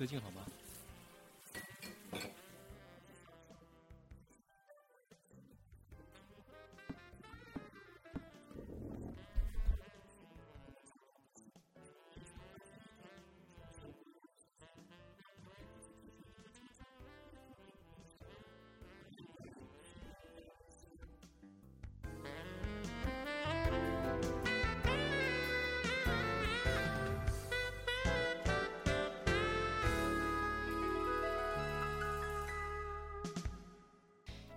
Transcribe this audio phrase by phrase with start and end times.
[0.00, 0.49] 最近好吗？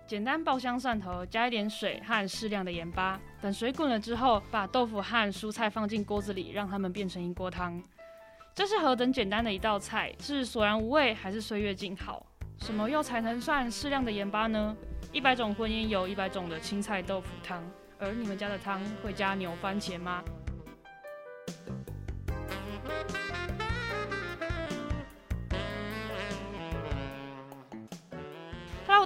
[0.06, 3.18] 简单爆香蒜头，加一点水和适量的盐巴。
[3.40, 7.82] 等水滚了之后，把豆腐和蔬菜放进锅子里，让它们变成一锅汤。
[8.54, 12.26] 这是何等简单的一道菜，是索然无味还是岁月静好？
[12.58, 14.76] 什么又才能算适量的盐巴呢？
[15.10, 17.64] 一百种婚姻有一百种的青菜豆腐汤，
[17.98, 20.22] 而你们家的汤会加牛番茄吗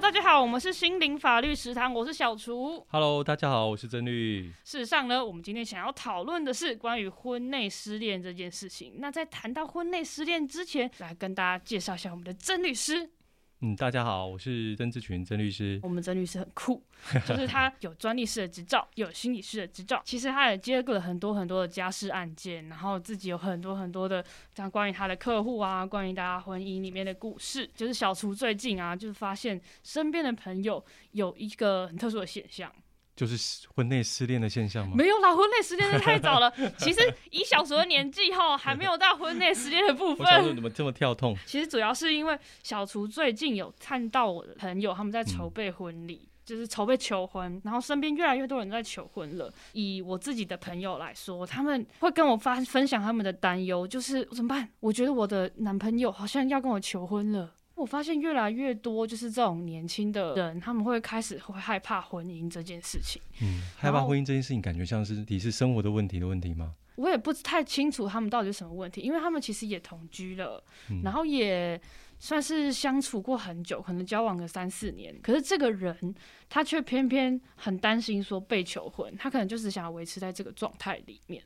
[0.08, 2.82] 大家好，我们是心灵法律食堂，我是小厨。
[2.88, 4.50] Hello，大家好，我是曾律。
[4.64, 8.94] 事实上呢，我们今天想要讨论的是关于婚内失恋这件事情。
[9.00, 13.10] 那在谈到婚内失恋之前，来跟大家介绍一下我们的曾律师。
[13.60, 15.80] 嗯，大家好，我是曾志群，曾律师。
[15.82, 16.80] 我们曾律师很酷，
[17.26, 20.00] 就是他有专利师的执照，有心理师的执照。
[20.04, 27.68] 其实他也接过了很多很多的家事案件，然后自己有很多很多的像关于他的客户啊，关于大家婚姻里面的故事。
[27.74, 32.72] 就是小厨最近啊，就是发现身边的朋友有一个很特殊的现象。
[33.18, 34.94] 就是婚内失恋的现象吗？
[34.96, 36.48] 没有啦，婚内失恋的太早了。
[36.78, 37.00] 其实
[37.32, 40.54] 以小厨的年纪哈，还没有到婚内失恋的部分。
[40.54, 41.36] 怎么这么跳痛？
[41.44, 46.28] 其实主要是因为小厨最近有看到我的朋友他们在筹备婚礼。
[46.48, 49.52] 就是筹备求婚，然后身边越来越多人在求婚了。
[49.74, 54.66] 以我自己的朋友来说，他们会跟我发分享他们的担忧，就是怎么办？
[54.80, 57.52] 我觉得我的男朋友好像要跟我求婚了。
[57.78, 63.22] 我发现越来越多就是这种年轻的人，他们会开始会害怕婚姻这件事情。
[63.40, 66.74] 嗯，害怕婚姻这件事情，感觉像是你是生活的问题的问题吗？
[66.96, 71.80] 我也不太清楚他们到底是什么问题，因为他们其实也同居了，嗯然后也
[72.18, 75.14] 算是相处过很久，可能交往个三四年。
[75.22, 76.12] 可是这个人
[76.48, 81.40] 他却偏偏很担心说被求婚，他可能就是想要维持在这个状态里面。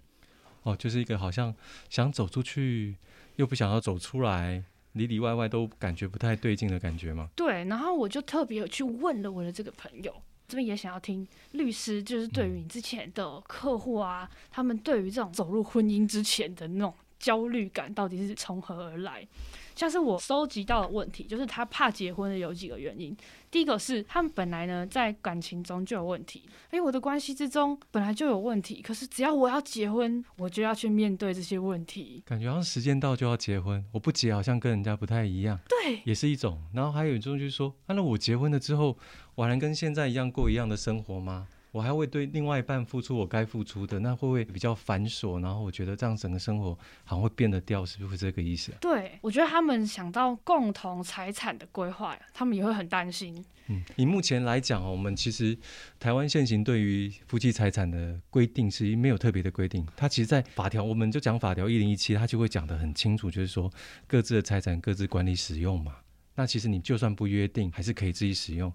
[0.62, 1.54] 哦，就是一个好像
[1.90, 2.96] 想走出去，
[3.36, 7.28] 又不想要走出来，里里外外都感觉不太对劲的感觉吗？
[7.34, 10.14] 对，然后我就特别有去问了我的这个朋友。
[10.48, 19.26] 这边也想要听律师，就是对于你之前的客户啊，他们对于这种走入婚姻之前的那种焦虑感，到底是从何而来？
[19.74, 23.16] 像是我收集到的问题，就是他怕结婚的有几个原因。
[23.52, 32.22] 第一个是他们本来呢在感情中就有问题，哎，我的关系之中本来就有问题，可是只要我要结婚，我就要去面对这些问题。
[32.24, 36.62] 感觉好像时间到就要结婚，我不结好像跟人家不太一样，对，也是一种。
[36.72, 38.96] 然后还有一种就是说，啊，那我结婚了之后，
[39.34, 41.46] 我还能跟现在一样过一样的生活吗？
[41.72, 45.40] 我还会对另外一半付出我该付出的，那会不会比较繁琐？
[45.42, 48.78] 然后我觉得这样整个生活好像会变得掉，是不是这个意思啊？
[48.80, 53.42] 对，我觉得他们想到共同财产的规划，他们也会很担心。
[53.68, 55.56] 嗯，以目前来讲哦，我们其实
[55.98, 63.72] 台湾现行对于夫妻财产的规定是没有特别的规定，它其实，在法条我们就讲法条一零一七，它就会讲得很清楚，就是说
[64.06, 65.96] 各自的财产各自管理使用嘛。
[66.34, 68.72] 那其实你就算不约定，还是可以自己使用。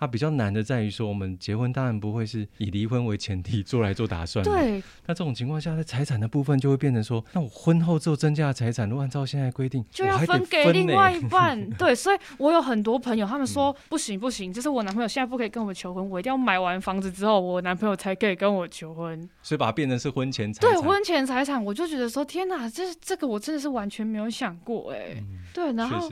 [0.00, 4.42] 它比较难的在于说，我们结婚当然不会是以离婚为前提做来做打算。
[4.42, 11.68] 对，那这种情况下，在财产的部分就会变成说，那我婚后之后增加的财产，如果按照现在规定，就要分给另外一半。
[11.76, 19.28] 对，所以我有很多朋友，他们说、不行不行，就是我男朋友现在不可以跟我求婚，我一定要买完房子之后，我男朋友才可以跟我求婚。
[19.42, 20.72] 所以把它变成是婚前财产。
[20.72, 26.10] 对婚前财产，我就觉得说，天哪，这这个我真的是完全没有想过哎、嗯，对，然后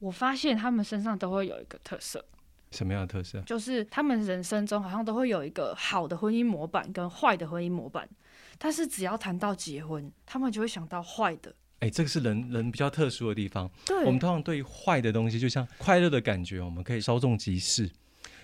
[0.00, 2.22] 我发现他们身上都会有一个特色，
[2.72, 3.40] 什么样的特色？
[3.42, 8.08] 就是他们人生中好像都会有一个好的婚姻模板跟坏的婚姻模板，
[8.58, 11.54] 但是只要谈到结婚，他们就会想到坏的。
[11.80, 13.70] 哎，这个是人人比较特殊的地方。
[13.84, 17.88] 对，我们通常对于坏的东西，就像快乐的感觉，我们可以稍纵即逝；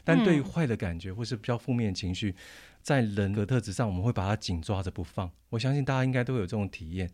[0.04, 2.34] 但对于嗯坏的感觉或是比较负面的情绪，
[2.82, 5.30] 在人格特质上，我们会把它紧抓着不放。
[5.50, 7.08] 我相信大家应该都有这种体验。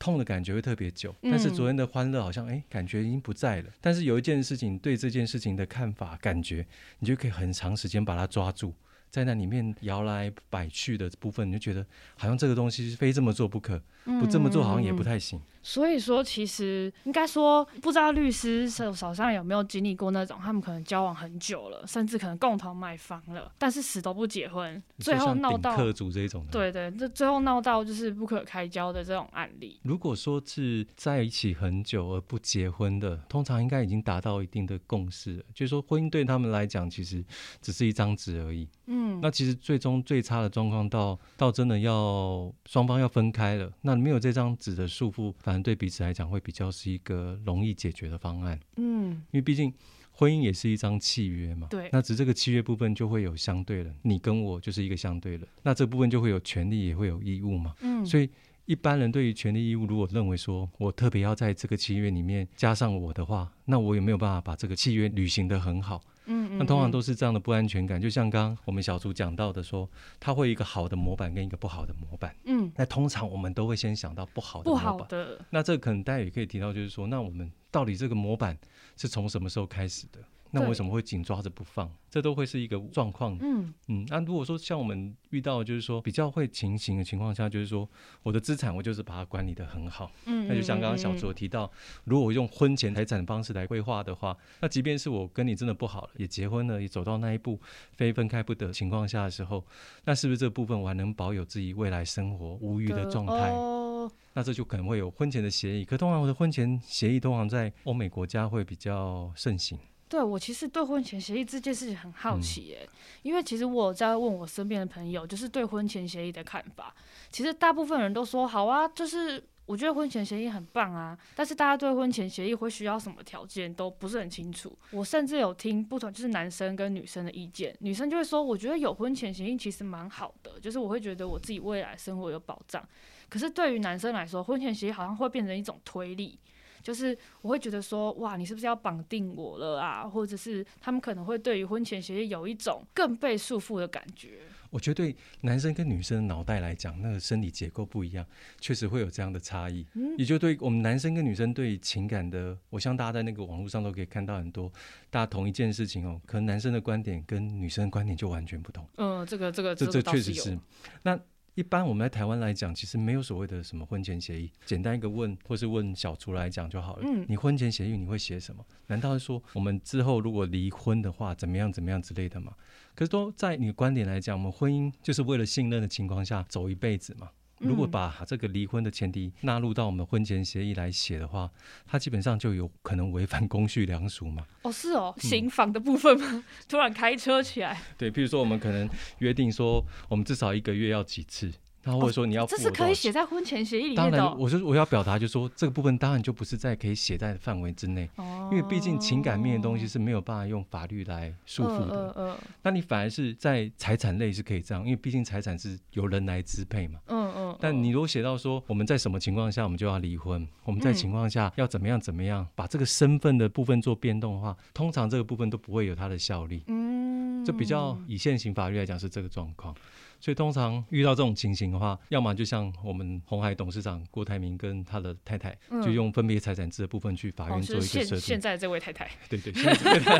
[0.00, 3.70] 痛的感觉会特别久，但是昨天的欢乐好像哎，感觉已经不在了。
[3.82, 6.66] 但是有一件事情对这件事情的看法、感觉，
[7.00, 8.74] 你就可以很长时间把它抓住。
[9.10, 11.84] 在那里面摇来摆去的部分，你就觉得
[12.16, 15.38] 好像这个东西非这么做不可，不这么做好像也不太行。
[15.62, 29.78] 所以说，其实应该说，不知道律师手手上有没有经历过那种，他们可能交往很久了，甚至可能共同买房了，但是死都不结婚，最后闹到客主这种，对对，这最后闹到就是不可开交的这种案例。
[29.82, 37.22] 如果说是在一起很久而不结婚的，通常应该已经达到一定的共识了，就是说婚姻对他们来讲，其实
[37.60, 38.66] 只是一张纸而已。
[38.86, 45.34] 嗯，那其实最终最差的状况到到真的要双方要分开了，那没有这张纸的束缚。
[45.50, 49.74] 反正对彼此来讲会比较是一个容易解决的方案，嗯，因为毕竟
[50.12, 58.30] 婚姻也是一张契约嘛，对，那只这个契约部分就会有相对了，你跟我就是一个相对了，那这部分就会有权利也会有义务嘛，嗯，所以
[58.64, 66.00] 一般人对于权利义务，如果认为说我特别要在这个契约里面加上我的话，那我有没有办法把这个契约履行的很好？
[66.32, 69.88] 嗯，那通常都是这样的不安全感，就像刚刚我们小组讲到的，说
[70.20, 72.34] 他会一个好的模板跟一个不好的模板。
[72.44, 74.84] 嗯，那通常我们都会先想到不好的模板。
[74.84, 75.44] 不好的。
[75.50, 78.56] 那这可能大家也可以提到，就是说，那我们到底这个模板
[78.96, 80.20] 是从什么时候开始的？
[80.52, 81.90] 那为什么会紧抓着不放？
[82.10, 83.38] 这都会是一个状况。
[83.40, 87.88] 嗯嗯，那如果说像我们遇到就是说比较会情形的情况下，就是说
[88.22, 90.10] 我的资产我就是把它管理的很好。
[90.26, 91.70] 嗯，那就像刚刚小卓提到，
[92.04, 97.60] 如果我用婚前财产方式来规划的话，那即便是我跟你真的不好了，也结婚了，也走到那一步
[97.92, 99.64] 非分开不得情况下的时候，
[100.04, 103.50] 那是不是这部分我还能保有自己未来生活无虞的状态？
[103.50, 105.84] 哦，那这就可能会有婚前的协议。
[105.84, 109.78] 可通常我的婚前协议通常在欧美国家会比较盛行。
[110.10, 112.88] 对我其实对婚前协议这件事情很好奇耶，
[113.22, 116.92] 因为其实我在问我身边的朋友，就是对婚前协议的看法。
[117.30, 121.16] 其实大部分人都说好啊，就是我觉得婚前协议很棒啊。
[121.36, 124.76] 但是大家对婚前协议会需要什么条件都不是很清楚。
[124.90, 132.84] 我甚至有听不同，就是男生跟女生的意见，女生就会说，我觉得有婚前协议其实蛮好的，就是我会觉得我自己未来生活有保障。
[133.28, 136.36] 可是对于男生来说，婚前协议好像会变成一种推力。
[136.82, 140.08] 就是我会觉得说，哇，你是不是要绑定我了啊？
[140.08, 144.40] 或者是他们可能会对于婚前协议有一种更被束缚的感觉。
[144.70, 148.24] 我觉得对男生跟女生的脑袋来讲，那个生理结构不一样，
[148.60, 149.84] 确实会有这样的差异。
[149.94, 154.70] 嗯，也就对我们男生跟女生对情感的，我相信大家在那个网络上都可以看到很多，
[155.10, 158.86] 大家同一件事情哦，可能男生的观点跟女生的观点就完全不同。
[158.98, 160.56] 嗯，这个这个这这确实是。
[161.02, 161.18] 那
[161.54, 167.02] 一般我们在台湾来讲，其实没有所谓的什么婚前协议，简单一个问，或是问小厨来讲就好了。
[167.04, 168.64] 嗯，你婚前协议你会写什么？
[168.86, 172.54] 难道是说我们之后如果离婚的话，怎么样怎么样之类的吗？
[172.94, 177.30] 可是都在你的观点来讲，我们婚姻就是为了信任的情况下走一辈子嘛。
[177.60, 181.50] 如果把这个离婚的前提纳入到我们婚前协议来写的话，
[181.86, 184.46] 它基本上就有可能违反公序良俗嘛。
[184.62, 186.42] 哦，是哦，刑房的部分吗？
[186.66, 187.78] 突然开车起来。
[187.98, 191.52] 对，譬如说我们可能约定说，我们至少一个月要几次。
[191.82, 194.18] 那或者说你要，这是可以写在婚前协议里面的。
[194.18, 198.08] 当然，我说我要表达，就是说这个部分当然就不是在可以写在范围之内，
[198.50, 202.14] 因为毕竟情感面的东西是没有办法用法律来束缚的。
[202.16, 202.38] 嗯嗯。
[202.62, 207.00] 那你反而是在财产类是可以这样，因为毕竟财产是由人来支配嘛。
[207.06, 207.56] 嗯嗯。
[207.60, 216.62] 但你如果写到说我们在什么情况下我们就要离婚，我们在情况下要怎么样怎么样，把这个身份的部分做变动的话，通常这个部分都不会有它的效力。
[216.66, 217.42] 嗯。
[217.42, 219.74] 就比较以现行法律来讲是这个状况。
[220.20, 228.20] 所以通常遇到这种情形的话，要么就像我们红海董事长郭台铭跟他的太太，就用分别财产制的部分去法院做一个设定。
[228.20, 229.52] 现在这位太太，对对，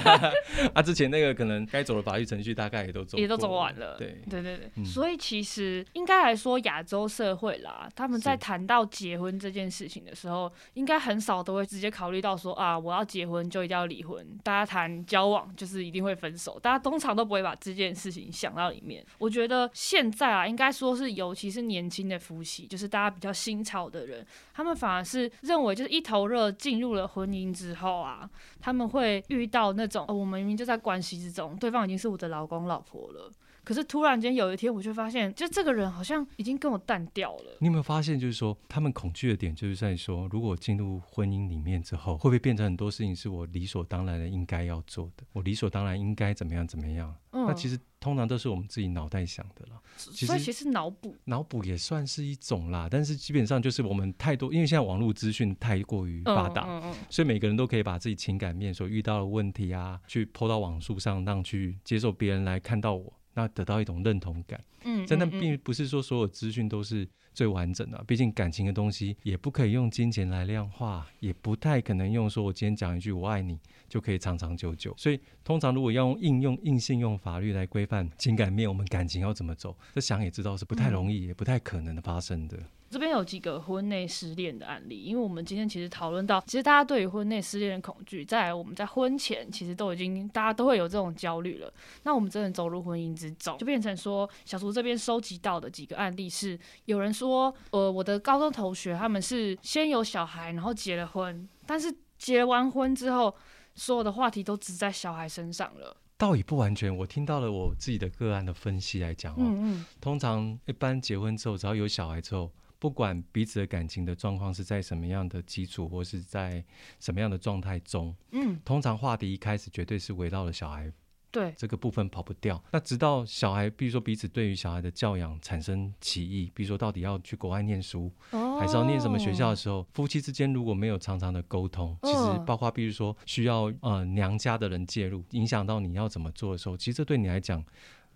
[0.72, 3.98] 啊，之前那个可能该走的法律程序大概也都走，也都走完了。
[3.98, 14.26] 对对对对，所以其实应该来说，亚洲社会啦，他们在谈到结婚这件事情的时候，应该很少都会直接考虑到说啊，我要结婚就一定要离婚。
[14.42, 19.04] 大家谈交往就是一定会分手，大家通常都不会把这件事情想到里面。
[19.18, 19.70] 我觉得。
[19.90, 28.30] 现在啊，应该说是，尤其是年轻的夫妻，就是大家比较新潮的人，他们反而是认为，就是一头热进入了婚姻之后啊，
[28.60, 33.28] 他们会遇到那种，我们明明就在关系之中，对方已经是我的老公老婆了。
[33.64, 37.56] 可是突然间有一天，我就发现，就这个人好像已经跟我淡掉了。
[37.60, 45.24] 你有没有发现，就是说他们恐惧的点，就是在说，如果进入婚姻里面之后，会不会变成很多事情是我理所当然的应该要做的？
[45.32, 47.14] 我理所当然应该怎么样怎么样？
[47.32, 49.80] 那其实通常都是我们自己脑袋想的了。
[49.96, 52.88] 所以其实脑补，脑补也算是一种啦。
[52.90, 63.12] 但是基本上就是我们太多，因为现在网络资讯太过于发达，所以每个人都可以把自己情感面所遇到的问题啊，去抛到网速上，让去接受别人来看到我。
[63.34, 64.62] 那得到一种认同感。
[64.84, 73.58] 嗯，但那并不是说所有资讯都是最完整的啊，毕竟感情的东西也不可以用金钱来量化，也不太可能用说我今天讲一句我爱你
[73.88, 74.94] 就可以长长久久。
[74.96, 82.58] 所以通常如果要用应用硬性用法律来规范情感面，我们感情要怎么走，这想也知道是不太容易，也不太可能的发生的。
[82.90, 91.72] 这边有几个婚内失恋的案例，因为我们今天其实讨论到，其实大家对于婚内失恋的恐惧，在我们在婚前其实都已经大家都会有这种焦虑了。
[92.02, 103.34] 那我们真的走入婚姻之中，就变成说，小厨这边收集到的几个案例是，有人说，呃，我的高中同学他们是先有小孩，然后结了婚，但是结完婚之后，
[103.74, 105.96] 所有的话题都只在小孩身上了。
[106.16, 116.64] 倒也不完全，我听到了我自己的个案的分析来讲哦，嗯嗯，通常一般结婚之后，只要有小孩之后，不管彼此的感情的状况是在什么样的基础，或是在
[116.98, 120.90] 什么样的状态中，嗯，通常话题一开始绝对是围绕了小孩
[121.30, 122.62] 对，这个部分跑不掉。
[122.72, 137.64] 那直到小孩，比如说彼此对于小孩的教养产生歧义，比如说到底要去国外念书，哦还是要念什么学校的时候，夫妻之间如果没有常常的沟通，其实嗯包括比如说需要呃娘家的人介入，影响到你要怎么做的时候，其实这对你来讲。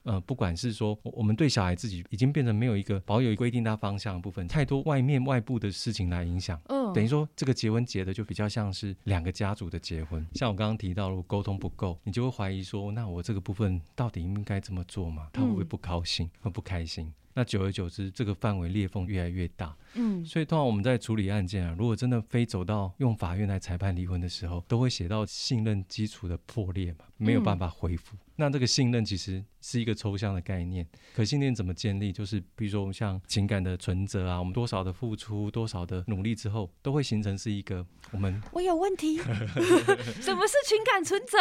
[0.04, 10.24] 呃，不管是说我我们对小孩自己已经变成没有一个保有规定大方向的部分，太多外面外部的事情来影响，嗯，等于说这个结婚结的就比较像是两个家族的结婚。
[10.34, 15.28] 像我刚刚提到，如果沟通不够，你就会怀疑说，那我这个部分到底应该这么做吗？
[15.32, 17.12] 他会不会嗯不高兴，会不开心？
[17.36, 19.74] 那久而久之，这个范围裂缝越来越大。
[19.94, 28.16] 嗯，所以通常我们在处理案件啊，如果真的非走到用法院来裁判离婚的时候，都会写到信任基础的破裂嘛，没有办法恢复。
[28.36, 30.84] 那这个信任其实是一个抽象的概念，
[31.14, 32.10] 可信念怎么建立？
[32.12, 39.18] 就是比如说我们像情感的存折啊，我们多少的付出，多少的努力之后，都会形成是一个我们，我有问题。
[40.20, 41.38] 什么是情感存折？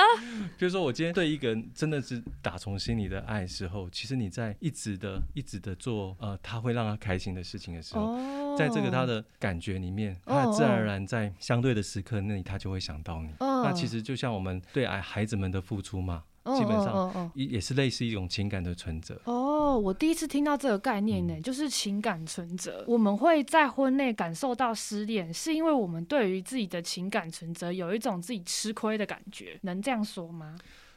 [0.56, 13.30] 比如说我今天对一个人真的是打从心里的爱的时候，其实你在一直的、一直的做呃他会让他开心的事情的时候，哦在这个他的感觉里面，他自然而然在相对的时刻那里，他就会想到你。
[13.40, 19.20] 哦，那其实就像我们对爱孩子们的付出嘛，哦基本上也也是类似一种情感的存折。
[19.26, 22.84] 哦，我第一次听到这个概念嗯呢，就是情感存折。
[22.88, 30.56] 我们会在婚内感受到失恋，是因为我们对于自己的情感存折有一种自己吃亏的感觉，能这样说吗？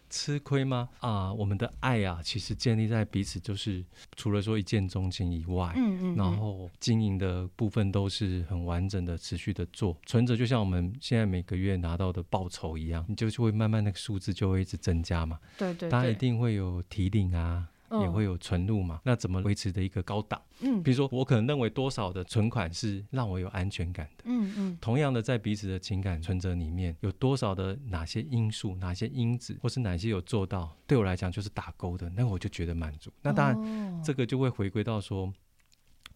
[0.09, 0.89] 吃亏吗？
[1.01, 3.85] 啊，我们的爱啊，其实建立在彼此，就是
[4.17, 5.73] 除了说一见钟情以外。
[5.77, 15.39] 嗯嗯，然后经营的部分都是很完整的、持续的做，存折就像我们现在每个月拿到的报酬一样，你就是会慢慢那个数字就会一直增加嘛。
[15.59, 19.01] 对对大家一，定会有提领啊，也嗯会有存入嘛。
[19.05, 20.41] 那怎么维持的一个高档？
[20.61, 24.25] 嗯比如说，我可能认为多少的存款是让我有安全感的。
[24.25, 33.11] 嗯嗯同样的，在彼此的情感存折里面，有多少的哪些因素、哪些因子，或是哪些有做到，对我来讲就是打勾的，那我就觉得满足。
[33.23, 35.33] 那当然，然这个就会回归到说，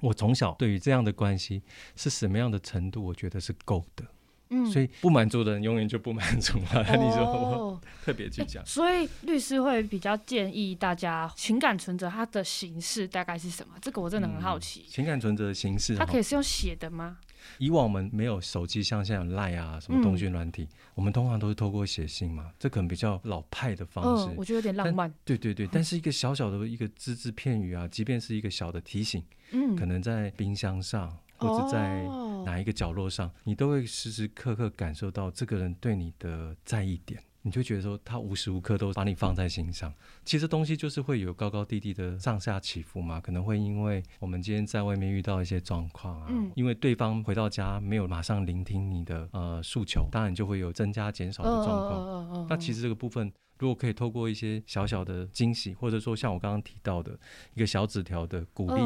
[0.01, 1.63] 我从小对于这样的关系
[1.97, 4.05] 是什么样的程度，我觉得是够的。
[4.51, 6.83] 嗯所以不满足的人永远就不满足啊。
[6.97, 13.75] 你说特别去讲，所以律师会比较建议大家情感存折它的形式大概是什么？
[13.81, 14.85] 这个我真的很好奇。
[14.89, 17.19] 情感存折的形式，它可以是用写的吗？
[17.59, 24.27] 以往我们没有手机，像现在有 Line 啊什么通讯软体，我们通常都是透过写信嘛，这可能比较老派的方式。
[24.27, 25.13] 嗯，我觉得有点浪漫。
[25.25, 37.23] 对对对，但是一个小小的一个只字片语啊，即便是一个小的提醒，嗯，可能在冰箱上或者在哦哪一个角落上，你都会时时刻刻感受到这个人对你的在意点。
[37.43, 39.91] 你就觉得说，他无时无刻都把你放在心上。
[40.27, 52.47] 其实东西就是会有高高低低的上下起伏嘛，可能会因为我们今天在外面遇到一些状况啊，嗯因为对方回到家没有马上聆听你的呃诉求，当然就会有增加减少的状况。
[52.47, 57.19] 那其实这个部分，如果可以透过一些小小的惊喜，或者说像我刚刚提到的
[57.55, 58.81] 一个小纸条的鼓励，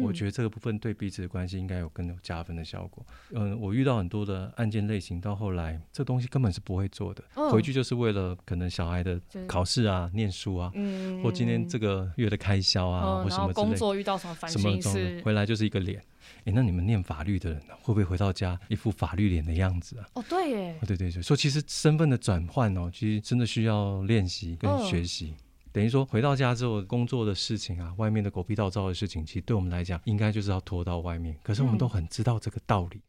[0.00, 3.04] 我觉得得这个部分对彼此的关系应该有更有加分的效果。
[3.30, 13.74] 嗯，我遇到很多的案件类型，到后来这东西根本是不会做的，嗯回去就是为了可能小孩的考试啊、念书啊，嗯或今天这个月的开销啊，嗯，或什么之类。
[13.74, 15.22] 作遇到什么烦心事？
[15.24, 16.02] 回来就是一个脸，
[16.44, 20.06] 诶，那你们念法律的人、啊、会不会回到家一副法律脸的样子啊？
[20.14, 25.34] 哦，对耶哦，，对对对，所以其实身份的转换哦，其实真的需要练习跟嗯学习。
[25.70, 31.36] 等于说回到家之后，工作的事情啊，外面的狗屁倒灶的事情，其实对我们来讲，应该就是要拖到外面。
[31.42, 33.02] 可是我们嗯都很知道这个道理，嗯，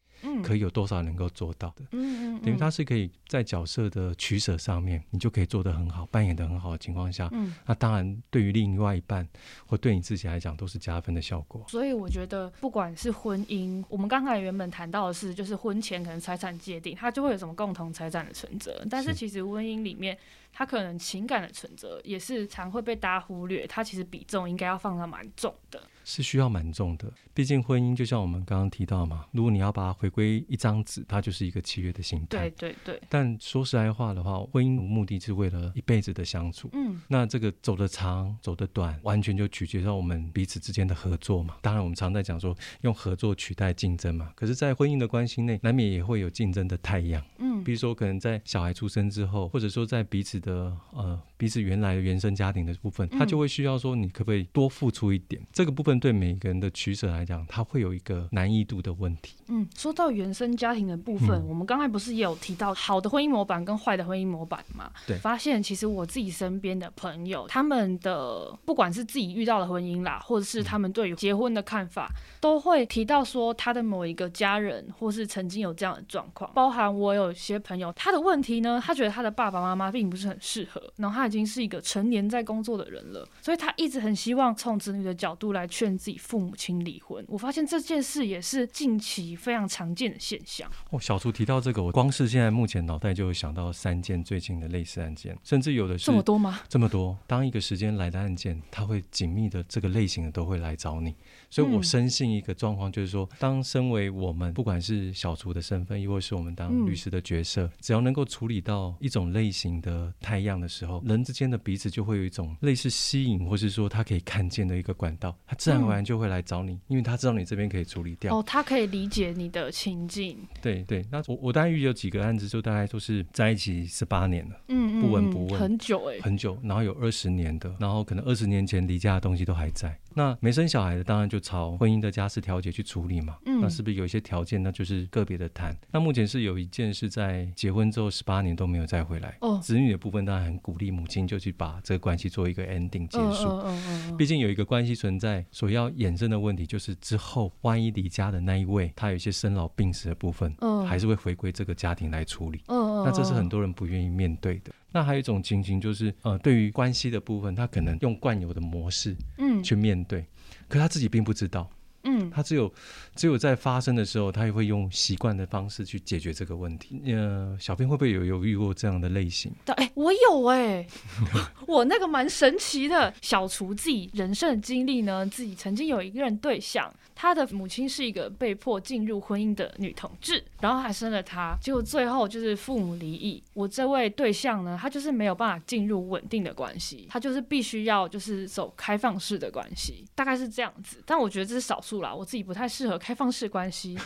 [0.43, 1.83] 可以有多少能够做到的？
[1.91, 9.27] 嗯，嗯等于他是可以在角色的取舍上面，你就可以做得很好，扮演的很好的情况下，嗯，那当然对于另外一半
[9.65, 11.63] 或对你自己来讲都是加分的效果。
[11.67, 20.17] 所以我觉得不管是婚姻，我们刚才原本谈到的是，就是婚前可能财产界定，它就会有什么共同财产的存折，但是是其实婚姻里面。
[20.51, 25.81] 它可能情感的存折也是常会被大家忽略，他其实比重应该要放到蛮重的。
[26.03, 32.49] 是需要蛮重的，毕竟婚姻就像我们刚刚提到嘛，如果你要把它回归一张纸，它就是一个契约的形态。
[32.49, 36.67] 对对对，但说实在话的话，婚姻的目的是为了一辈子的相处。
[36.73, 41.57] 嗯，那这个走得长，走得短，完全就取决于我们彼此之间的合作嘛。
[41.61, 44.33] 当然，我们常在讲说用合作取代竞争嘛。
[44.35, 47.23] 可是，在婚姻的关系内，难免也会有竞争的太阳。
[47.37, 55.41] 嗯，比如说，可能在小孩出生之后，或者说在彼此的呃彼此原来的原生家庭的部分，他就会需要说，你可不可以多付出一点？
[55.51, 59.35] 这个部分对每个人的取舍来讲，它会有一个难易度的问题。
[59.47, 64.91] 嗯，说到原生家庭的部分，嗯我们刚才不是也有提到好的婚姻模板跟坏的婚姻模板嘛？
[65.05, 76.49] 对发现其实我自己身边的朋友，他们的不管是自己遇到的婚姻啦，或者是他们对于结婚的看法，都会提到说他的某一个家人，或是曾经有这样的状况。
[76.53, 87.23] 包含我有些朋友，他的问题呢，他觉得他的爸爸妈妈并不是很适合，然后他已经是一个成年在工作的人了，所以他一直很希望从子女的角度来劝自己父母亲离婚。
[87.27, 90.69] 我发现这件事也是近期非常常见的现象。
[90.89, 96.59] 哦，小厨提到这个，我光是现在目前脑袋就有想到三件最近的类似案件，甚至有的是这么多吗？
[96.67, 97.17] 这么多。
[97.27, 101.15] 当一个时间来的案件，他会紧密的这个类型的都会来找你，
[101.49, 118.37] 所以我嗯深信一个状况，就是说，当身为我们不管是小厨的身份，亦或是我们当嗯律师的角色，只要能够处理到一种类型的太阳的时候，人之间的彼此就会有一种类似吸引，或是说他可以看见的一个管道，他自然而然就会来找你，因为他知道你这边可以处理掉。
[118.37, 124.55] 哦，他可以理解你的情境，对对，那我我大概遇有几个案子，就大概都是在一起十八年了。
[124.67, 129.97] 嗯嗯，嗯不闻不问很久哎、很久，然后有二十年的，然后可能二十年前离家的东西都还在。
[130.13, 133.37] 那没生小孩的，当然就朝婚姻的家事调解去处理嘛。
[133.45, 135.75] 嗯那是不是有一些条件，那就是个别的谈。
[135.91, 139.37] 那目前是有一件是在结婚之后十八年都没有再回来。
[139.41, 143.49] 哦，子女的部分当然很鼓励母亲就去把这个关系做一个 ending 结束。
[143.49, 152.61] 嗯嗯嗯嗯毕竟有一个关系存在，所要衍生的问题就是之后万一离家的那一位，他有一些生老病死的部分，嗯，还是会回归这个家庭来处理。
[152.67, 154.71] 嗯嗯，那这是很嗯多人不愿意面对的。
[154.91, 160.25] 那还有一种情形就是，呃，对于关系的部分，他可能用惯有的模式嗯去面对，
[160.67, 161.69] 可他自己并不知道，
[162.09, 162.71] 嗯他只有
[163.15, 167.01] 只有在发生的时候，他也会用习惯的方式去解决这个问题。
[167.05, 169.51] 呃，小编会不会有有遇过这样的类型？
[169.65, 170.85] 对，哎、我有哎、
[171.67, 173.13] 我那个蛮神奇的。
[173.21, 183.43] 小厨自己人生的经历呢，自己曾经有一个人对象，他的母亲是一个被迫进入婚姻的女同志，然后还生了他，结果最后就是父母离异。
[183.53, 191.03] 我这位对象呢，他就是没有办法进入稳定的关系，他就是必须要就是走开放式的关系，大概是这样子。
[191.05, 193.97] 但我觉得这是少数啦，我自己不太适合开放式关系。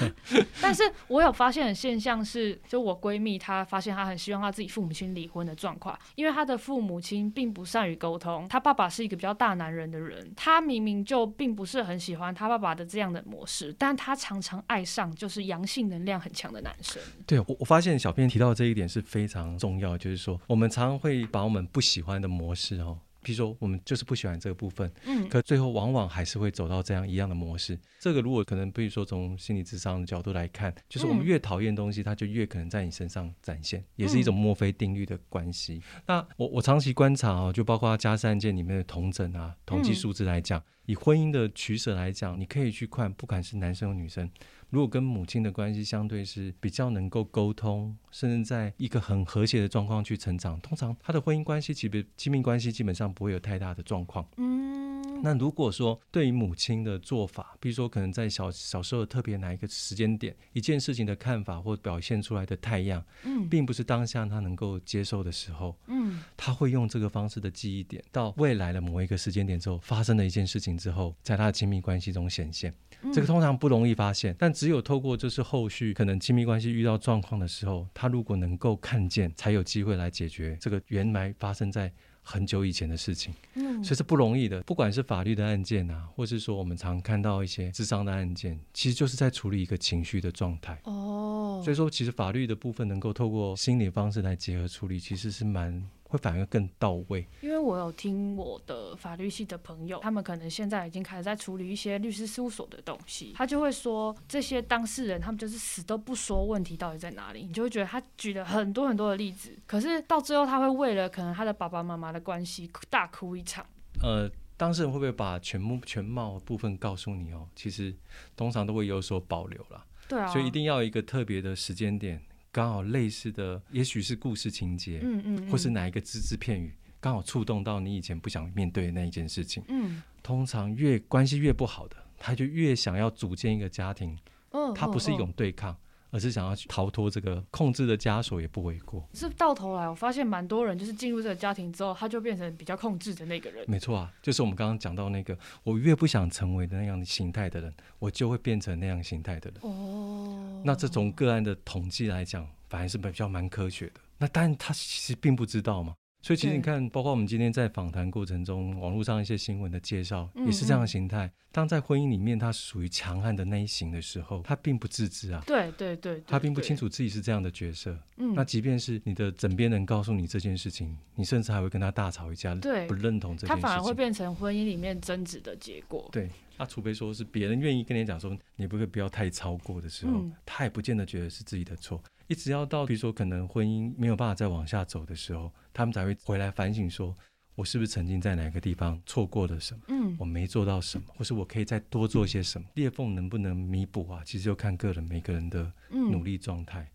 [0.60, 17.02] 但是我有发现的现象是，就我闺蜜她发现她很希望她自己父母亲离婚的状况，因为她的父母亲并不善于沟通，她爸爸是一个比较大男人的人，她明明就并不是很喜欢她爸爸的这样的模式，但她常常爱上就是阳性能量很强的男生。
[17.26, 22.98] 对我，我发现小编提到这一点是非常重要，就是说我们常常会把我们不喜欢的模式哦。
[23.24, 25.28] 比如说，我们就是不喜欢这个部分，嗯。
[25.28, 27.76] 可最后往往还是会走到这样一样的模式。
[27.98, 31.26] 这个如果可能，比如说从心理智商的角度来看，就是我们嗯。
[31.26, 35.82] 越讨厌东西，它就越可能在你身上展现，也是一种墨菲定律的关系。
[36.06, 39.94] 那我我长期观察哦，就包括家事案件里面的同诊啊、统计嗯。
[39.94, 44.30] 数字来讲，以婚姻的取舍来讲，你可以去看，不管是男生或女生，
[44.74, 54.26] 如果跟母亲的关系相对是比较能够沟通，甚至在一个很和谐的状况去成长，通常他的婚姻关系其实亲密关系基本上不会有太大的状况。
[54.36, 72.74] 嗯，那如果说对于母亲的做法，比如说可能在小小时候特别哪一个时间点，一件事情的看法或表现出来的太阳，嗯并不是当下他能够接受的时候，嗯他会用这个方式的记忆点，到未来的某一个时间点之后发生的一件事情之后，在他的亲密关系中显现。
[73.12, 83.34] 这个通常不容易发现，但只有透过就是后续可能亲密关系遇到状况的时候，他如果能够看见，才有机会来解决这个原来发生在很久以前的事情。
[83.54, 84.62] 嗯所以是不容易的。
[84.62, 90.80] 不管是法律的案件啊，或是说我们常看到一些智商的案件，其实就是在处理一个情绪的状态。
[90.84, 97.26] 哦，所以说，其实法律的部分能够透过心理方式来结合处理，其实是蛮会反而更到位。
[97.40, 113.66] 因为我有听我的法律系的朋友，他们可能现在已经开始在处理一些律师事务所的东西，他就会说这些当事人他们就是死都不说问题到底在哪里，你就会觉得他举了很多很多的例子，可是到最后他会为了可能他的爸爸妈妈的关系大哭一场。
[114.02, 117.48] 呃，当事人会不会把全部全貌部分告诉你哦？
[117.56, 117.94] 其实
[118.36, 122.22] 通常都会有所保留啦，对啊，所以一定要有一个特别的时间点，
[122.54, 129.60] 刚好类似的，也许是故事情节，嗯嗯，或是哪一个只字片语，刚好触动到你以前不想面对的那一件事情。
[129.66, 130.00] 嗯。
[130.22, 134.16] 通常越关系越不好的，他就越想要组建一个家庭，
[134.52, 135.76] 哦，他不是一嗯种对抗，
[136.14, 139.04] 而是想要去逃脱这个控制的枷锁，也不为过。
[139.14, 143.64] 是到头来，我发现蛮多人就是进入这个家庭之后，他就变成比较控制的那个人。
[143.66, 149.60] 没错啊，就是我们刚刚讲到那个，我越不想成为的那样的形态的人，我就会变成那样形态的人。
[149.62, 153.94] 哦，那这种个案的统计来讲，反而是比较蛮科学的。
[154.18, 155.94] 那但他其实并不知道嘛，
[156.24, 161.30] 所以其实你看，包括我们今天在访谈过程中，网络上一些新闻的介绍，嗯也是这样的形态。
[161.52, 167.94] 当在婚姻里面，他属于强悍的那一型的时候，他并不自知啊，对对对，对他并不清楚自己是这样的角色。
[168.16, 173.68] 嗯，那即便是你的枕边人告诉你这件事情，你甚至还会跟他大吵一架，对不认同这件事情。
[173.68, 176.08] 反而会变成婚姻里面争执的结果。
[176.10, 182.02] 对，那除非说是别人愿意跟你讲说，你不可以不要太超过的时候，嗯他也不见得觉得是自己的错。
[182.26, 187.14] 一直要到比如说可能婚姻没有办法再往下走的时候，他们才会回来反省说，
[187.54, 194.22] 我是不是曾经在哪个地方错过了什么，嗯我没做到什么，或是我可以再多做些什么，裂缝能不能弥补啊？
[194.24, 196.90] 其实就看个人每个人的嗯，努力状态。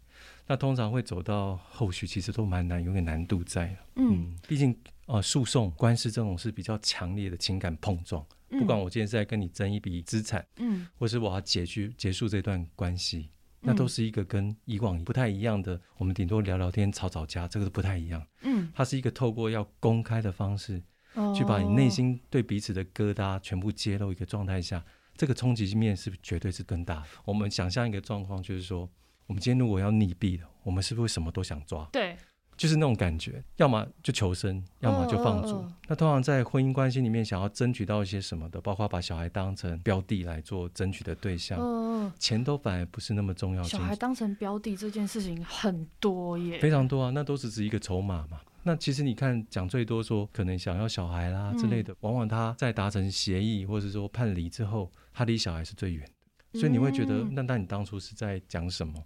[0.48, 3.74] 那通常会走到后续，其实都蛮难，有点难度在。
[3.96, 8.26] 嗯，毕竟呃，诉讼官司这种是比较强烈的情感碰撞。
[8.50, 13.30] 不管我今天是在跟你争一笔资产，嗯或是我要解决结束这段关系，
[13.62, 15.80] 那都是一个跟以往不太一样的。
[15.98, 18.26] 我们顶多聊聊天、吵吵架，这个都不太一样。
[18.42, 20.82] 嗯，它是一个透过要公开的方式，
[21.16, 24.84] 嗯去把你内心对彼此的疙瘩全部揭露一个状态下，
[25.16, 27.08] 这个冲击面是绝对是更大的。
[27.26, 28.90] 我们想象一个状况，就是说，
[29.28, 31.88] 我们今天如果要溺毙了，我们是不是什么都想抓？
[31.92, 32.16] 对，
[32.60, 35.66] 就是那种感觉，要么就求生，要么就放逐。
[35.88, 43.64] 那通常在婚姻关系里面，想要争取到一些什么的，包括把小孩当成标的来做争取的对象，嗯，钱都反而不是那么重要。
[43.64, 48.42] 小孩当成标的这件事情很多耶，非常多啊，那都只是一个筹码嘛。
[48.64, 56.06] 那其实你看，讲最多说可能想要小孩啦之类的，往往他在达成协议或者说判离之后，他离小孩是最远
[56.52, 59.02] 的，所以你会觉得，嗯那那你当初是在讲什么？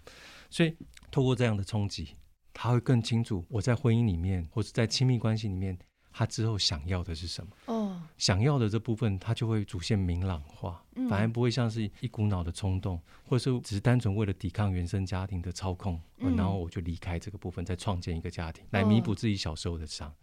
[0.50, 0.76] 所以
[1.12, 2.16] 透过这样的冲击，
[2.54, 5.78] 他会更清楚我在婚姻里面或者在亲密关系里面，
[6.12, 7.52] 他之后想要的是什么。
[7.66, 20.14] 哦，想要的这部分，他就会逐渐明朗化，嗯反而不会像是一股脑的冲动，或者是只是单纯为了抵抗原生家庭的操控，然后我就离开这个部分，再创建一个家庭来弥补自己小时候的伤。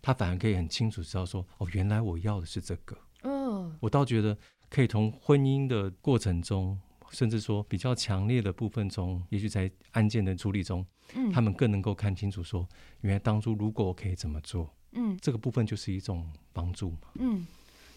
[0.00, 2.96] 他反而可以很清楚知道说，哦，原来我要的是这个。
[3.22, 4.38] 嗯我倒觉得
[4.70, 12.66] 可以从婚姻的过程中，甚至说比较强烈的部分中，也许在案件的处理中，嗯，他们更能够看清楚说，
[13.02, 15.18] 原来当初如果我可以怎么做，嗯。
[15.20, 16.98] 这个部分就是一种帮助嘛。
[17.14, 17.46] 嗯，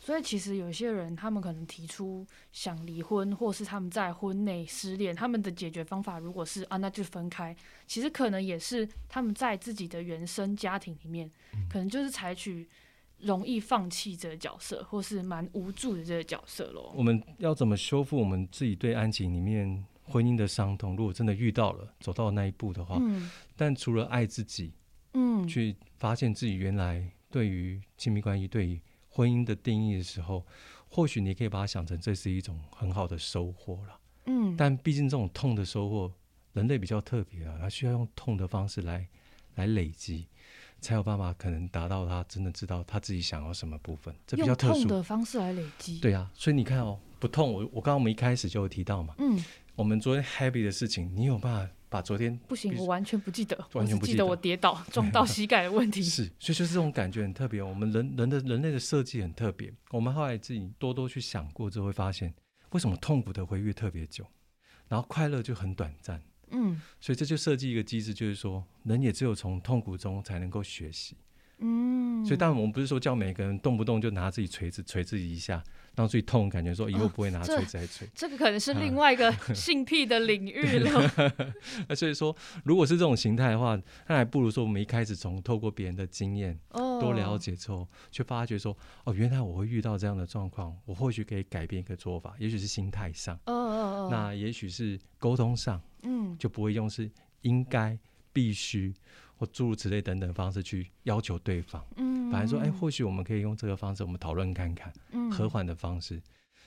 [0.02, 7.56] 所以其实有些人他们可能提出想离婚，或是他们在婚内失恋，他们的解决方法如果是啊那就分开，
[7.88, 11.68] 其实可能也是他们在自己的原生家庭里面，嗯。
[11.70, 12.68] 可能就是采取
[13.24, 16.94] 容易放弃这个角色，或是蛮无助的这个角色咯。
[16.96, 20.96] 我们要怎么修复我们自己对安情里面婚姻的伤痛？
[20.96, 24.74] 如果真的遇到了，走到那一步的话，嗯但除了爱自己，
[25.14, 30.46] 嗯，去发现自己原来对于亲密关系、对于婚姻的定义的时候，
[30.90, 34.00] 或许你可以把它想成这是一种很好的收获了。
[34.26, 36.12] 嗯，但毕竟这种痛的收获，
[36.54, 39.08] 人类比较特别啊，它需要用痛的方式来
[39.56, 40.28] 来累积，
[40.84, 44.88] 才有办法可能达到他真的知道他自己想要什么部分，这比较特殊。
[44.88, 49.42] 的方式来累积。，对啊，所以你看哦，不痛，我我刚刚我们一开始就有提到嘛，嗯，
[49.76, 56.04] 我们昨天 happy 的事情，你有办法把昨天不行，我完全不记得，完全不记得我只记得我跌倒 撞到膝盖的问题。
[56.04, 57.62] 是，所以就是这种感觉很特别。
[57.62, 59.74] 我们人人的人类的设计很特别。
[59.92, 62.34] 我们后来自己多多去想过之后，会发现
[62.72, 64.26] 为什么痛苦的回忆特别久，
[64.88, 66.22] 然后快乐就很短暂。
[66.54, 71.18] 嗯所以这就设计一个机制，就是说人也只有从痛苦中才能够学习。
[71.60, 75.64] 嗯，所以当然我们不是说叫每个人动不动就拿自己锤子锤自己一下，
[75.96, 78.10] 让自己痛，感觉说以后不会拿这锤子来锤。
[78.16, 81.12] 这个可能是啊另外一个性癖的领域了。
[81.90, 83.78] 那所以说，如果是这种形态的话，
[84.08, 86.58] 那还不如说我们一开始从透过别人的经验。
[86.70, 87.34] 哦，多了。
[87.38, 97.10] 解之后，去发觉说，哦，原来我会遇到这样的状况，我或许可以改变一个做法，也许是心态上，哦哦哦，那也许是沟通上，嗯就不会用是
[97.42, 97.98] 应该
[98.32, 98.94] 必须
[99.36, 101.84] 或诸如此类等等方式去要求对方。
[101.98, 106.22] 嗯，反而说，哎，或许我们可以用这个方式，我们讨论看看，嗯和缓的方式。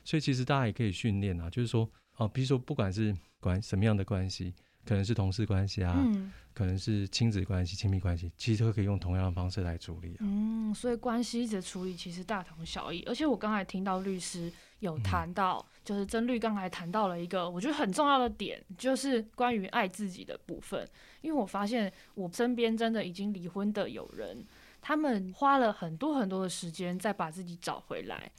[0.04, 10.20] 所以其实大家也可以训练啊，就是说，哦，比如说不管是关什么样的关系，可能是同事关系啊，嗯可能是亲子关系、亲密关系，其实都可以用同样的方式来处理啊。
[10.20, 13.02] 嗯，所以关系的处理其实大同小异。
[13.02, 20.86] 而且我刚才听到律师有谈到，就是曾律刚才谈到了一个我觉得很重要的点，就是关于爱自己的部分。
[21.22, 24.44] 因为我发现我身边真的已经离婚的友人，
[24.80, 28.30] 他们花了很多很多的时间再把自己找回来。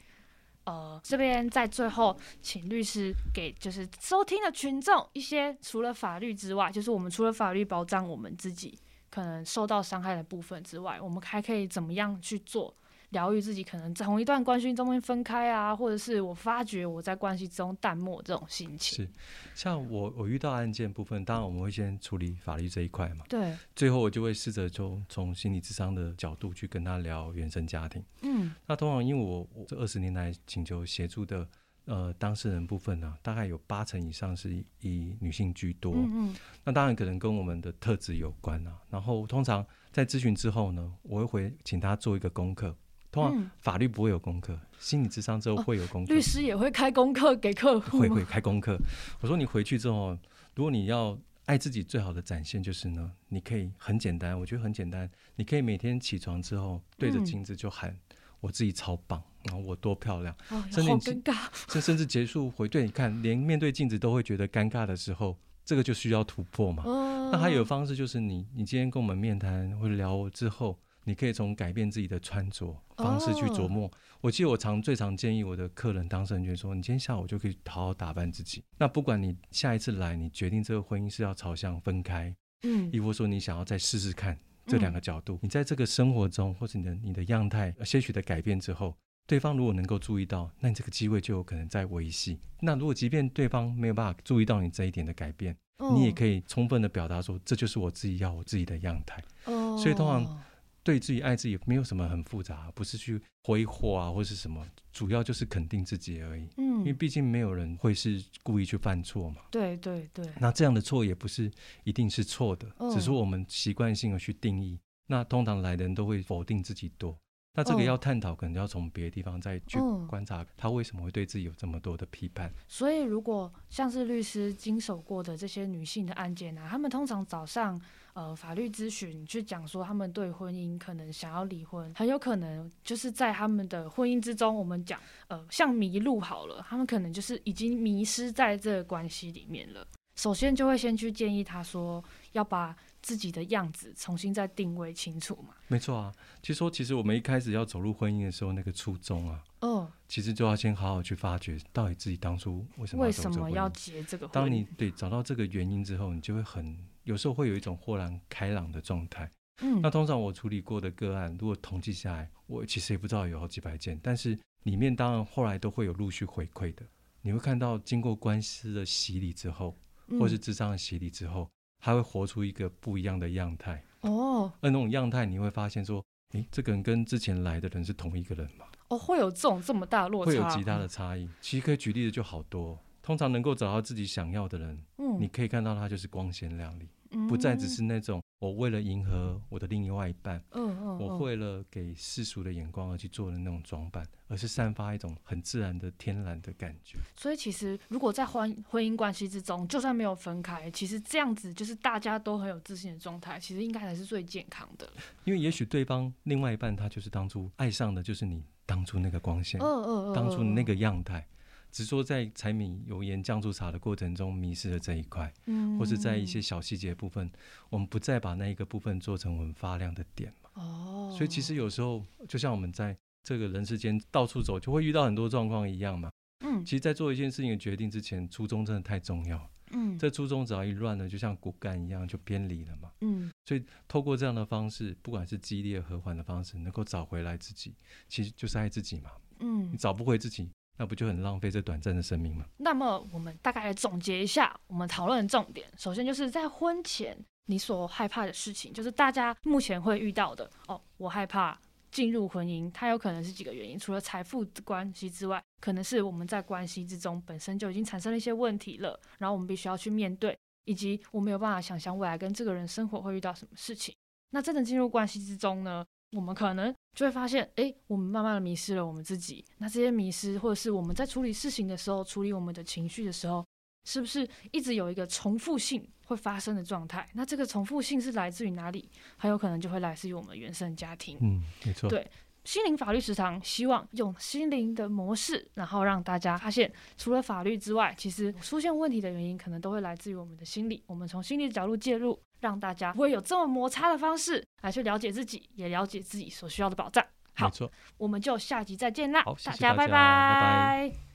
[0.65, 8.77] 呃，这边在最后，请律师给就是收听的群众一些除了法律之外，就是我们除了法律保障我们自己
[9.09, 12.73] 可能受到伤害的部分之外，我们还可以怎么样去做
[13.09, 13.63] 疗愈自己？
[13.63, 19.05] 可能从一段关系中间分开啊，或者是我发觉我在关系中淡漠这种心情。
[19.05, 19.11] 是，
[19.55, 28.03] 像我我遇到案件部分，当然我们会先处理法律这一块嘛，对，最后我就会试着就从心理智商的角度去跟他聊原生家庭。
[28.21, 31.47] 嗯那通常因为我我这二十年来请求协助的
[31.85, 35.93] 呃当事人部分呢、大概有八成以上是以以女性居多。
[35.93, 38.77] 嗯嗯那当然可能跟我们的特质有关啊。
[38.89, 42.75] 然后通常在咨询之后呢，我会回请他做一个功课。
[43.17, 46.13] 通常嗯，法律不会有功课，心理智商之后哦会有功课。
[46.13, 48.77] 律师也会开功课给客户会会开功课。
[49.21, 50.17] 我说你回去之后，
[50.55, 57.97] 如果你要爱自己，最好的展现就是呢，你可以很简单，我觉得很简单，你可以每天起床之后对着嗯镜子就喊、
[58.39, 61.35] 我自己超棒，然后我多漂亮，哦，甚至你好尴尬。
[61.71, 66.83] 甚甚至结束回对你看，连面对镜子都会觉得尴尬的时候，这个就需要突破嘛。
[66.85, 70.77] 哦，那还有方式就是你，你今天跟我们面谈或者聊之后，
[71.07, 73.91] 你可以从改变自己的穿着方式去琢哦磨。
[74.19, 78.61] 我记得我常最常建议我的客人当事人就是说，你今天下午就可以好好打扮自己。
[78.77, 88.93] 那不管你下一次来，你决定这个婚姻是要朝向分开，嗯亦或说你想要再试试看这两个角度，你在这个生活中或者你的你的样态呃些许的改变之后。
[89.29, 92.39] 对方如果能够注意到，那你这个机会就有可能在维系。
[92.61, 95.53] 那如果即便对方没有办法注意到你这一点的改变，
[95.93, 99.21] 你也可以充分的表达说，这就是我自己要我自己的样态。
[99.43, 100.41] 哦，所以通常
[100.87, 106.47] 对自己爱自己没有什么很复杂，不是去挥霍啊或是什么，主要就是肯定自己而已。
[106.55, 109.41] 嗯因为嗯，毕竟没有人会是故意去犯错嘛。
[109.51, 111.51] 对对对，那这样的错也不是
[111.83, 114.79] 一定是错的，嗯只是我们习惯性的去定义。
[115.07, 117.17] 那通常来的人都会否定自己多。
[117.53, 122.49] 那这个嗯要探讨，可能要从别的地方再去嗯观察他为什么会对自己有这么多的批判。
[122.65, 127.77] 所以，如果像是律师经手过的这些女性的案件啊，他们通常早上
[128.17, 139.87] 呃法律咨询去讲说，他们对婚姻可能想要离婚，很有可能就是在他们的婚姻之中，我们讲呃像迷路好了，他们可能就是已经迷失在这个关系里面了。
[140.15, 145.53] 首先就会先去建议他说，要把自己的样子重新再定位清楚嘛。
[145.67, 153.69] 没错啊，其实说，其实我们一开始要走入婚姻的时候，那个初衷啊，哦，其实就要先好好去发掘，到底自己当初为什么为什么要。
[153.69, 154.33] 结这个婚姻？
[154.33, 156.75] 当你对找到这个原因之后，你就会很
[157.07, 159.31] 有时候会有一种豁然开朗的状态。
[159.61, 166.85] 嗯那通常我处理过的个案，如果统计下来，我其实也不知道有好几百件，但是里面当然后来都会有陆续回馈的。
[167.21, 169.75] 你会看到经过官司的洗礼之后，
[170.19, 173.81] 或是嗯智商的洗礼之后，他会活出一个不一样的样态。
[174.01, 178.65] 哦而那种样态，你会发现说，诶，这个人跟之前来的人是同一个人吗？
[178.89, 181.27] 哦，会有这种这么大落差，会有极大的差异。
[181.41, 182.77] 其实可以举例的就好多。
[183.01, 186.89] 通常能够找到自己想要的人，嗯，你可以看到他就是光鲜亮丽，嗯
[187.27, 196.97] 不再只是那种我为了迎合我的另外一半，嗯嗯，我嗯为了给世俗的眼光而去做的那种装扮，而是散发一种很自然的天然的感觉。
[197.15, 204.87] 所以其实如果在婚婚姻关系之中，就算没有分开，其实这样子就是大家都很有自信的状态，其实应该才是最健康的。
[205.23, 211.27] 因为也许对方另外一半他就是当初爱上的就是你当初那个光线，嗯嗯嗯，当初那个，个样态。
[211.71, 217.29] 只是说在柴米油盐酱醋茶的过程中迷失了这一块，嗯或是在一些小细节部分，
[217.69, 220.49] 我们不再把那一个部分做成我们发亮的点嘛。
[220.53, 226.09] 哦，所以其实有时候，就像我们在这个人世间到处走，就会遇到很多状况一样嘛。
[226.45, 229.49] 嗯其实，在做一件事情的决定之前，初衷真的太重要。
[229.71, 232.91] 嗯这初衷只要一乱了，就像骨干一样，就偏离了嘛。
[233.01, 237.75] 嗯所以透过这样的方式，不管是激烈和缓的方式，能够找回来自己，
[238.07, 239.11] 其实就是爱自己嘛。
[239.39, 242.45] 嗯你，找不回自己，那不就很浪费这短暂的生命吗？
[242.57, 245.67] 那么我们大概来总结一下我们讨论的重点。
[245.77, 251.59] 首先就是在婚前你所害怕的事情，就是大家目前会遇到的哦，我害怕
[251.91, 260.37] 进入婚姻，它有可能是几个原因，除了财富关系之外，可能是我们在关系之中本身就已经产生了一些问题了，然后我们必须要去面对。
[260.69, 263.95] 以及我没有办法想象未来跟这个人生活会遇到什么事情。
[264.31, 269.43] 那真的进入关系之中呢，我们可能就会发现，哎，我们慢慢的迷失了我们自己。
[269.57, 273.45] 那这些迷失，或者是我们在处理事情的时候，处理我们的情绪的时候，
[273.85, 277.07] 是不是一直有一个重复性会发生的状态？
[277.13, 278.89] 那这个重复性是来自于哪里？
[279.17, 281.17] 很有可能就会来自于我们原生家庭。
[281.21, 281.89] 嗯，没错。
[281.89, 282.09] 对。
[282.45, 290.81] 心灵法律食堂希望用心灵的模式，然后让大家发现，除了法律之外，其实出现问题的原因可能都会来自于我们的心理。
[290.87, 297.05] 我们从心理的角度介入，让大家不会有这么摩擦的方式来去了解自己，也了解自己所需要的保障。
[297.33, 297.51] 好，
[297.97, 299.23] 我们就下集再见啦！
[299.43, 301.06] 大家拜拜。